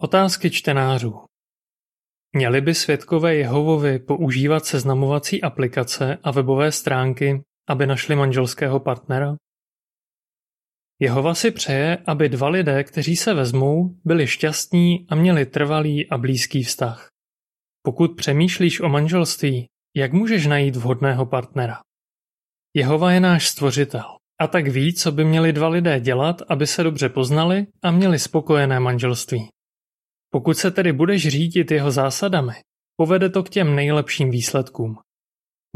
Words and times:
Otázky 0.00 0.50
čtenářů 0.50 1.20
Měli 2.32 2.60
by 2.60 2.74
svědkové 2.74 3.34
Jehovovi 3.34 3.98
používat 3.98 4.66
seznamovací 4.66 5.42
aplikace 5.42 6.18
a 6.22 6.30
webové 6.30 6.72
stránky, 6.72 7.42
aby 7.68 7.86
našli 7.86 8.16
manželského 8.16 8.80
partnera? 8.80 9.36
Jehova 11.00 11.34
si 11.34 11.50
přeje, 11.50 11.96
aby 12.06 12.28
dva 12.28 12.48
lidé, 12.48 12.84
kteří 12.84 13.16
se 13.16 13.34
vezmou, 13.34 13.96
byli 14.04 14.26
šťastní 14.26 15.06
a 15.08 15.14
měli 15.14 15.46
trvalý 15.46 16.10
a 16.10 16.18
blízký 16.18 16.62
vztah. 16.62 17.08
Pokud 17.82 18.16
přemýšlíš 18.16 18.80
o 18.80 18.88
manželství, 18.88 19.66
jak 19.96 20.12
můžeš 20.12 20.46
najít 20.46 20.76
vhodného 20.76 21.26
partnera? 21.26 21.80
Jehova 22.74 23.12
je 23.12 23.20
náš 23.20 23.48
stvořitel 23.48 24.04
a 24.40 24.46
tak 24.46 24.68
ví, 24.68 24.94
co 24.94 25.12
by 25.12 25.24
měli 25.24 25.52
dva 25.52 25.68
lidé 25.68 26.00
dělat, 26.00 26.42
aby 26.48 26.66
se 26.66 26.82
dobře 26.82 27.08
poznali 27.08 27.66
a 27.82 27.90
měli 27.90 28.18
spokojené 28.18 28.80
manželství. 28.80 29.48
Pokud 30.36 30.58
se 30.58 30.70
tedy 30.70 30.92
budeš 30.92 31.28
řídit 31.28 31.70
jeho 31.70 31.90
zásadami, 31.90 32.52
povede 32.96 33.30
to 33.30 33.42
k 33.42 33.50
těm 33.50 33.76
nejlepším 33.76 34.30
výsledkům. 34.30 34.98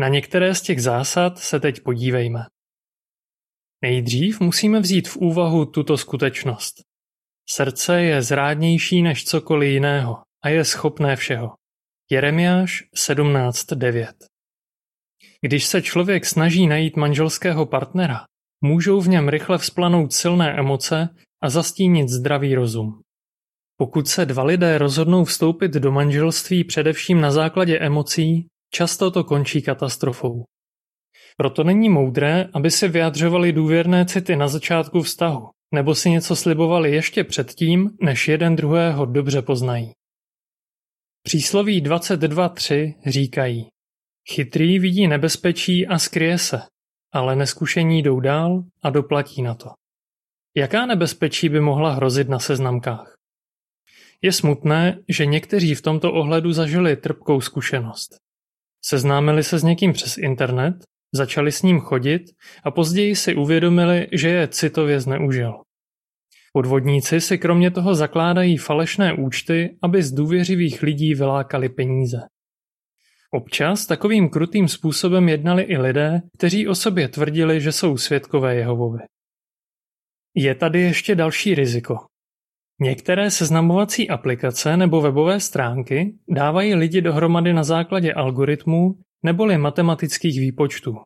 Na 0.00 0.08
některé 0.08 0.54
z 0.54 0.62
těch 0.62 0.82
zásad 0.82 1.38
se 1.38 1.60
teď 1.60 1.80
podívejme. 1.80 2.46
Nejdřív 3.84 4.40
musíme 4.40 4.80
vzít 4.80 5.08
v 5.08 5.16
úvahu 5.16 5.66
tuto 5.66 5.96
skutečnost. 5.96 6.74
Srdce 7.50 8.02
je 8.02 8.22
zrádnější 8.22 9.02
než 9.02 9.24
cokoliv 9.24 9.72
jiného 9.72 10.22
a 10.44 10.48
je 10.48 10.64
schopné 10.64 11.16
všeho. 11.16 11.54
Jeremiáš 12.10 12.84
17.9 12.96 14.12
Když 15.40 15.66
se 15.66 15.82
člověk 15.82 16.26
snaží 16.26 16.66
najít 16.66 16.96
manželského 16.96 17.66
partnera, 17.66 18.24
můžou 18.60 19.00
v 19.00 19.08
něm 19.08 19.28
rychle 19.28 19.58
vzplanout 19.58 20.12
silné 20.12 20.58
emoce 20.58 21.08
a 21.42 21.50
zastínit 21.50 22.08
zdravý 22.08 22.54
rozum. 22.54 23.02
Pokud 23.80 24.08
se 24.08 24.26
dva 24.26 24.42
lidé 24.42 24.78
rozhodnou 24.78 25.24
vstoupit 25.24 25.72
do 25.72 25.92
manželství 25.92 26.64
především 26.64 27.20
na 27.20 27.30
základě 27.30 27.78
emocí, 27.78 28.46
často 28.74 29.10
to 29.10 29.24
končí 29.24 29.62
katastrofou. 29.62 30.44
Proto 31.36 31.64
není 31.64 31.88
moudré, 31.88 32.48
aby 32.52 32.70
si 32.70 32.88
vyjadřovali 32.88 33.52
důvěrné 33.52 34.06
city 34.06 34.36
na 34.36 34.48
začátku 34.48 35.02
vztahu, 35.02 35.48
nebo 35.74 35.94
si 35.94 36.10
něco 36.10 36.36
slibovali 36.36 36.92
ještě 36.92 37.24
předtím, 37.24 37.90
než 38.02 38.28
jeden 38.28 38.56
druhého 38.56 39.06
dobře 39.06 39.42
poznají. 39.42 39.92
Přísloví 41.22 41.82
22.3 41.82 42.94
říkají 43.06 43.68
Chytrý 44.30 44.78
vidí 44.78 45.08
nebezpečí 45.08 45.86
a 45.86 45.98
skryje 45.98 46.38
se, 46.38 46.62
ale 47.12 47.36
neskušení 47.36 48.02
jdou 48.02 48.20
dál 48.20 48.64
a 48.82 48.90
doplatí 48.90 49.42
na 49.42 49.54
to. 49.54 49.70
Jaká 50.56 50.86
nebezpečí 50.86 51.48
by 51.48 51.60
mohla 51.60 51.92
hrozit 51.92 52.28
na 52.28 52.38
seznamkách? 52.38 53.19
Je 54.22 54.32
smutné, 54.32 54.98
že 55.08 55.26
někteří 55.26 55.74
v 55.74 55.82
tomto 55.82 56.12
ohledu 56.12 56.52
zažili 56.52 56.96
trpkou 56.96 57.40
zkušenost. 57.40 58.16
Seznámili 58.84 59.44
se 59.44 59.58
s 59.58 59.62
někým 59.62 59.92
přes 59.92 60.18
internet, 60.18 60.74
začali 61.14 61.52
s 61.52 61.62
ním 61.62 61.80
chodit 61.80 62.22
a 62.64 62.70
později 62.70 63.16
si 63.16 63.34
uvědomili, 63.34 64.06
že 64.12 64.28
je 64.28 64.48
citově 64.48 65.00
zneužil. 65.00 65.52
Podvodníci 66.52 67.20
si 67.20 67.38
kromě 67.38 67.70
toho 67.70 67.94
zakládají 67.94 68.56
falešné 68.56 69.12
účty, 69.12 69.78
aby 69.82 70.02
z 70.02 70.12
důvěřivých 70.12 70.82
lidí 70.82 71.14
vylákali 71.14 71.68
peníze. 71.68 72.18
Občas 73.32 73.86
takovým 73.86 74.28
krutým 74.28 74.68
způsobem 74.68 75.28
jednali 75.28 75.62
i 75.62 75.78
lidé, 75.78 76.20
kteří 76.38 76.68
o 76.68 76.74
sobě 76.74 77.08
tvrdili, 77.08 77.60
že 77.60 77.72
jsou 77.72 77.96
svědkové 77.96 78.54
Jehovovi. 78.54 78.98
Je 80.34 80.54
tady 80.54 80.80
ještě 80.80 81.14
další 81.14 81.54
riziko. 81.54 82.09
Některé 82.82 83.30
seznamovací 83.30 84.08
aplikace 84.08 84.76
nebo 84.76 85.00
webové 85.00 85.40
stránky 85.40 86.14
dávají 86.28 86.74
lidi 86.74 87.00
dohromady 87.00 87.52
na 87.52 87.64
základě 87.64 88.12
algoritmů 88.12 88.94
neboli 89.22 89.58
matematických 89.58 90.40
výpočtů. 90.40 90.96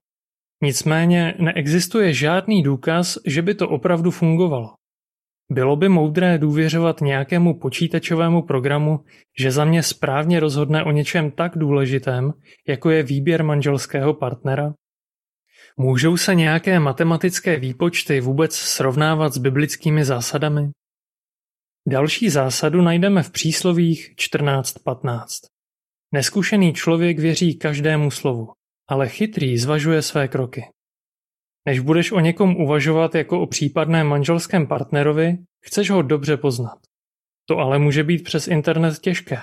Nicméně 0.62 1.34
neexistuje 1.39 2.13
žádný 2.13 2.63
důkaz, 2.63 3.18
že 3.27 3.42
by 3.42 3.55
to 3.55 3.68
opravdu 3.68 4.11
fungovalo. 4.11 4.68
Bylo 5.51 5.77
by 5.77 5.89
moudré 5.89 6.39
důvěřovat 6.39 7.01
nějakému 7.01 7.58
počítačovému 7.58 8.42
programu, 8.42 9.01
že 9.40 9.51
za 9.51 9.64
mě 9.64 9.83
správně 9.83 10.40
rozhodne 10.40 10.84
o 10.84 10.90
něčem 10.90 11.30
tak 11.30 11.58
důležitém, 11.58 12.33
jako 12.68 12.90
je 12.90 13.02
výběr 13.02 13.45
manželského 13.45 14.14
partnera? 14.14 14.74
Můžou 15.77 16.17
se 16.17 16.34
nějaké 16.34 16.80
matematické 16.80 17.57
výpočty 17.57 18.20
vůbec 18.20 18.55
srovnávat 18.55 19.33
s 19.33 19.39
biblickými 19.39 20.05
zásadami? 20.05 20.70
Další 21.89 22.30
zásadu 22.30 22.83
najdeme 22.83 23.22
v 23.22 23.30
příslovích 23.30 24.14
14.15. 24.17 25.27
Neskušený 26.14 26.72
člověk 26.72 27.18
věří 27.18 27.58
každému 27.58 28.11
slovu, 28.11 28.52
ale 28.89 29.08
chytrý 29.08 29.58
zvažuje 29.58 30.02
své 30.02 30.28
kroky. 30.28 30.64
Než 31.68 31.80
budeš 31.80 32.12
o 32.12 32.20
někom 32.20 32.56
uvažovat 32.56 33.14
jako 33.14 33.40
o 33.40 33.46
případném 33.46 34.06
manželském 34.06 34.67
partnerovi, 34.67 35.39
chceš 35.64 35.90
ho 35.90 36.02
dobře 36.02 36.36
poznat. 36.36 36.78
To 37.48 37.58
ale 37.58 37.78
může 37.78 38.05
být 38.05 38.24
přes 38.24 38.48
internet 38.48 38.98
těžké. 38.98 39.39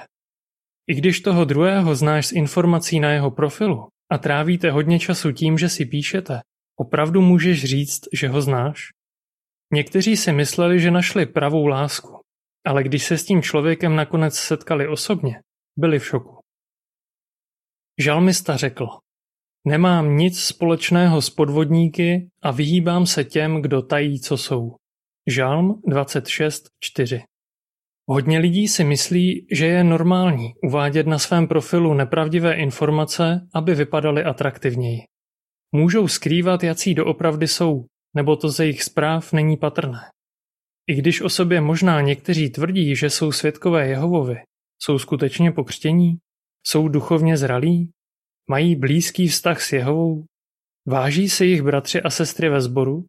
I 0.87 0.95
když 0.95 1.19
toho 1.19 1.45
druhého 1.45 1.95
znáš 1.95 2.27
z 2.27 2.31
informací 2.31 2.99
na 2.99 3.11
jeho 3.11 3.31
profilu 3.31 3.87
a 4.11 4.17
trávíte 4.17 4.71
hodně 4.71 4.99
času 4.99 5.31
tím, 5.31 5.57
že 5.57 5.69
si 5.69 5.85
píšete, 5.85 6.39
opravdu 6.79 7.21
můžeš 7.21 7.63
říct, 7.63 8.01
že 8.13 8.27
ho 8.27 8.41
znáš? 8.41 8.89
Někteří 9.73 10.17
si 10.17 10.33
mysleli, 10.33 10.79
že 10.79 10.91
našli 10.91 11.25
pravou 11.25 11.65
lásku, 11.65 12.20
ale 12.67 12.83
když 12.83 13.05
se 13.05 13.17
s 13.17 13.25
tím 13.25 13.41
člověkem 13.41 13.95
nakonec 13.95 14.35
setkali 14.35 14.87
osobně, 14.87 15.41
byli 15.77 15.99
v 15.99 16.05
šoku. 16.05 16.37
Žalmista 17.99 18.57
řekl, 18.57 18.87
Nemám 19.67 20.17
nic 20.17 20.39
společného 20.39 21.21
s 21.21 21.29
podvodníky 21.29 22.29
a 22.41 22.51
vyhýbám 22.51 23.05
se 23.05 23.23
těm, 23.23 23.61
kdo 23.61 23.81
tají, 23.81 24.19
co 24.19 24.37
jsou. 24.37 24.75
Žalm 25.27 25.81
26.4 25.87 27.23
Hodně 28.09 28.39
lidí 28.39 28.67
si 28.67 28.83
myslí, 28.83 29.47
že 29.51 29.65
je 29.65 29.83
normální 29.83 30.53
uvádět 30.67 31.07
na 31.07 31.19
svém 31.19 31.47
profilu 31.47 31.93
nepravdivé 31.93 32.53
informace, 32.53 33.47
aby 33.53 33.75
vypadaly 33.75 34.23
atraktivněji. 34.23 34.99
Můžou 35.71 36.07
skrývat, 36.07 36.63
jací 36.63 36.93
doopravdy 36.93 37.47
jsou, 37.47 37.85
nebo 38.15 38.35
to 38.35 38.49
ze 38.49 38.63
jejich 38.63 38.83
zpráv 38.83 39.33
není 39.33 39.57
patrné. 39.57 39.99
I 40.91 40.95
když 40.95 41.21
o 41.21 41.29
sobě 41.29 41.61
možná 41.61 42.01
někteří 42.01 42.49
tvrdí, 42.49 42.95
že 42.95 43.09
jsou 43.09 43.31
svědkové 43.31 43.87
Jehovovi, 43.87 44.35
jsou 44.81 44.99
skutečně 44.99 45.51
pokřtění? 45.51 46.17
Jsou 46.67 46.87
duchovně 46.87 47.37
zralí? 47.37 47.91
Mají 48.49 48.75
blízký 48.75 49.27
vztah 49.27 49.61
s 49.61 49.73
Jehovou? 49.73 50.25
Váží 50.87 51.29
se 51.29 51.45
jich 51.45 51.61
bratři 51.61 52.01
a 52.01 52.09
sestry 52.09 52.49
ve 52.49 52.61
sboru? 52.61 53.05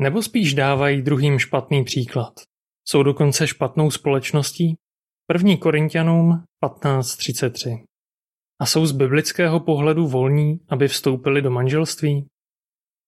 Nebo 0.00 0.22
spíš 0.22 0.54
dávají 0.54 1.02
druhým 1.02 1.38
špatný 1.38 1.84
příklad? 1.84 2.32
Jsou 2.88 3.02
dokonce 3.02 3.46
špatnou 3.46 3.90
společností? 3.90 4.76
1. 5.32 5.56
Korintianům 5.56 6.44
15.33 6.64 7.84
A 8.60 8.66
jsou 8.66 8.86
z 8.86 8.92
biblického 8.92 9.60
pohledu 9.60 10.06
volní, 10.08 10.60
aby 10.68 10.88
vstoupili 10.88 11.42
do 11.42 11.50
manželství? 11.50 12.26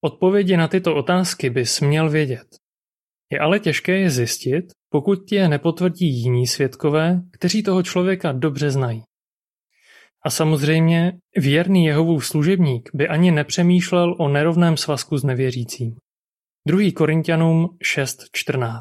Odpovědi 0.05 0.57
na 0.57 0.69
tyto 0.69 0.95
otázky 0.95 1.51
bys 1.51 1.81
měl 1.81 2.11
vědět. 2.11 2.62
Je 3.33 3.39
ale 3.39 3.61
těžké 3.61 3.99
je 3.99 4.11
zjistit, 4.11 4.65
pokud 4.89 5.29
tě 5.29 5.49
nepotvrdí 5.49 6.07
jiní 6.07 6.47
svědkové, 6.47 7.21
kteří 7.33 7.63
toho 7.63 7.83
člověka 7.83 8.33
dobře 8.33 8.71
znají. 8.71 9.03
A 10.25 10.31
samozřejmě 10.31 11.13
věrný 11.37 11.85
Jehovův 11.85 12.27
služebník 12.27 12.91
by 12.95 13.09
ani 13.09 13.31
nepřemýšlel 13.31 14.17
o 14.19 14.29
nerovném 14.29 14.77
svazku 14.77 15.19
s 15.19 15.25
nevěřícím. 15.25 15.97
2. 16.69 16.93
Korintianům 16.97 17.77
6.14 17.97 18.81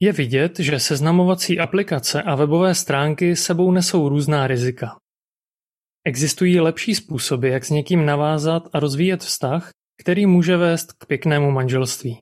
Je 0.00 0.12
vidět, 0.12 0.58
že 0.58 0.80
seznamovací 0.80 1.58
aplikace 1.58 2.22
a 2.22 2.34
webové 2.34 2.74
stránky 2.74 3.36
sebou 3.36 3.72
nesou 3.72 4.08
různá 4.08 4.46
rizika. 4.46 4.96
Existují 6.04 6.60
lepší 6.60 6.94
způsoby, 6.94 7.50
jak 7.50 7.64
s 7.64 7.70
někým 7.70 8.06
navázat 8.06 8.62
a 8.72 8.80
rozvíjet 8.80 9.20
vztah, 9.20 9.70
který 10.00 10.26
může 10.26 10.56
vést 10.56 10.92
k 10.92 11.06
pěknému 11.06 11.50
manželství. 11.50 12.18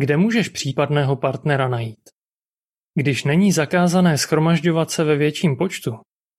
Kde 0.00 0.16
můžeš 0.16 0.48
případného 0.48 1.16
partnera 1.16 1.68
najít? 1.68 2.10
Když 2.94 3.24
není 3.24 3.52
zakázané 3.52 4.18
schromažďovat 4.18 4.90
se 4.90 5.04
ve 5.04 5.16
větším 5.16 5.56
počtu, 5.56 5.90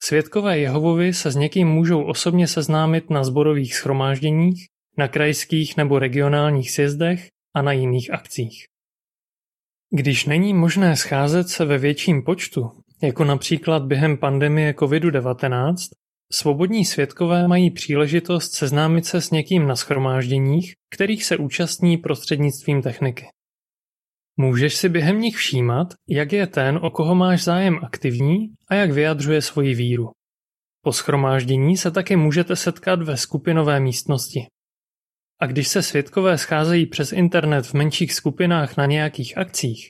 Svědkové 0.03 0.59
Jehovovi 0.59 1.13
se 1.13 1.31
s 1.31 1.35
někým 1.35 1.67
můžou 1.67 2.03
osobně 2.03 2.47
seznámit 2.47 3.09
na 3.09 3.23
sborových 3.23 3.75
schromážděních, 3.75 4.65
na 4.97 5.07
krajských 5.07 5.77
nebo 5.77 5.99
regionálních 5.99 6.71
sjezdech 6.71 7.27
a 7.55 7.61
na 7.61 7.71
jiných 7.71 8.13
akcích. 8.13 8.65
Když 9.93 10.25
není 10.25 10.53
možné 10.53 10.95
scházet 10.95 11.49
se 11.49 11.65
ve 11.65 11.77
větším 11.77 12.23
počtu, 12.23 12.71
jako 13.03 13.23
například 13.23 13.83
během 13.83 14.17
pandemie 14.17 14.73
COVID-19, 14.73 15.75
svobodní 16.31 16.85
svědkové 16.85 17.47
mají 17.47 17.71
příležitost 17.71 18.53
seznámit 18.53 19.05
se 19.05 19.21
s 19.21 19.31
někým 19.31 19.67
na 19.67 19.75
schromážděních, 19.75 20.73
kterých 20.93 21.25
se 21.25 21.37
účastní 21.37 21.97
prostřednictvím 21.97 22.81
techniky. 22.81 23.25
Můžeš 24.41 24.75
si 24.75 24.89
během 24.89 25.19
nich 25.19 25.35
všímat, 25.35 25.87
jak 26.09 26.33
je 26.33 26.47
ten, 26.47 26.79
o 26.81 26.89
koho 26.89 27.15
máš 27.15 27.43
zájem 27.43 27.79
aktivní 27.83 28.47
a 28.69 28.75
jak 28.75 28.91
vyjadřuje 28.91 29.41
svoji 29.41 29.73
víru. 29.73 30.09
Po 30.81 30.93
schromáždění 30.93 31.77
se 31.77 31.91
také 31.91 32.17
můžete 32.17 32.55
setkat 32.55 33.01
ve 33.01 33.17
skupinové 33.17 33.79
místnosti. 33.79 34.39
A 35.41 35.45
když 35.45 35.67
se 35.67 35.83
svědkové 35.83 36.37
scházejí 36.37 36.85
přes 36.85 37.11
internet 37.11 37.65
v 37.65 37.73
menších 37.73 38.13
skupinách 38.13 38.77
na 38.77 38.85
nějakých 38.85 39.37
akcích, 39.37 39.87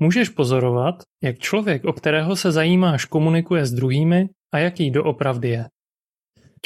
můžeš 0.00 0.28
pozorovat, 0.28 0.94
jak 1.22 1.38
člověk, 1.38 1.84
o 1.84 1.92
kterého 1.92 2.36
se 2.36 2.52
zajímáš, 2.52 3.04
komunikuje 3.04 3.66
s 3.66 3.72
druhými 3.72 4.28
a 4.54 4.58
jaký 4.58 4.90
doopravdy 4.90 5.48
je. 5.48 5.64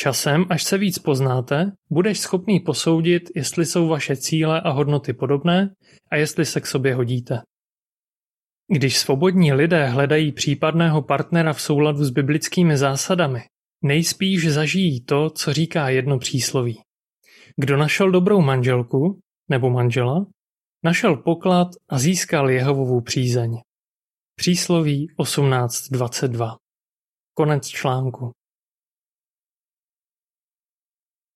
Časem, 0.01 0.45
až 0.51 0.65
se 0.65 0.79
víc 0.79 0.99
poznáte, 0.99 1.73
budeš 1.91 2.21
schopný 2.21 2.61
posoudit, 2.61 3.23
jestli 3.37 3.67
jsou 3.67 3.89
vaše 3.89 4.17
cíle 4.17 4.61
a 4.61 4.71
hodnoty 4.71 5.13
podobné 5.13 5.75
a 6.11 6.17
jestli 6.17 6.45
se 6.45 6.61
k 6.61 6.67
sobě 6.67 6.95
hodíte. 6.95 7.41
Když 8.69 8.99
svobodní 8.99 9.53
lidé 9.53 9.87
hledají 9.87 10.33
případného 10.33 11.03
partnera 11.03 11.53
v 11.53 11.61
souladu 11.61 12.05
s 12.05 12.11
biblickými 12.11 12.77
zásadami, 12.77 13.41
nejspíš 13.85 14.53
zažijí 14.53 15.05
to, 15.05 15.31
co 15.31 15.53
říká 15.53 15.89
jedno 15.89 16.19
přísloví. 16.19 16.81
Kdo 17.57 17.77
našel 17.77 18.11
dobrou 18.11 18.41
manželku 18.41 19.21
nebo 19.49 19.71
manžela, 19.71 20.27
našel 20.85 21.17
poklad 21.17 21.69
a 21.89 21.99
získal 21.99 22.51
Jehovovu 22.51 23.01
přízeň. 23.01 23.59
Přísloví 24.37 25.07
18.22 25.19 26.57
Konec 27.35 27.69
článku 27.69 28.33